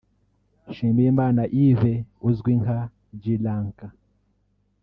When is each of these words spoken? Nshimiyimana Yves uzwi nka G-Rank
Nshimiyimana 0.69 1.41
Yves 1.63 2.05
uzwi 2.29 2.53
nka 2.61 2.79
G-Rank 3.21 3.77